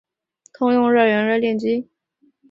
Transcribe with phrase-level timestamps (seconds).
[0.53, 1.87] 通用热源热电机。